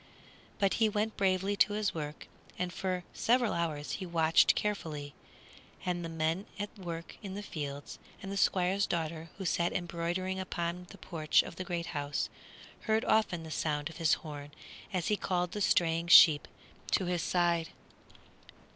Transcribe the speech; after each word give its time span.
But 0.57 0.73
he 0.81 0.89
went 0.89 1.15
bravely 1.15 1.55
to 1.57 1.73
his 1.73 1.93
work, 1.93 2.27
and 2.57 2.73
for 2.73 3.03
several 3.13 3.53
hours 3.53 3.91
he 3.91 4.05
watched 4.07 4.55
carefully; 4.55 5.13
and 5.85 6.03
the 6.03 6.09
men 6.09 6.47
at 6.57 6.75
work 6.75 7.17
in 7.21 7.35
the 7.35 7.43
fields, 7.43 7.99
and 8.19 8.31
the 8.31 8.35
Squire's 8.35 8.87
daughter, 8.87 9.29
who 9.37 9.45
sat 9.45 9.71
embroidering 9.73 10.39
upon 10.39 10.87
the 10.89 10.97
porch 10.97 11.43
of 11.43 11.57
the 11.57 11.63
great 11.63 11.85
house, 11.93 12.29
heard 12.87 13.05
often 13.05 13.43
the 13.43 13.51
sound 13.51 13.91
of 13.91 13.97
his 13.97 14.15
horn 14.25 14.49
as 14.91 15.09
he 15.09 15.15
called 15.15 15.51
the 15.51 15.61
straying 15.61 16.07
sheep 16.07 16.47
to 16.93 17.05
his 17.05 17.21
side. 17.21 17.69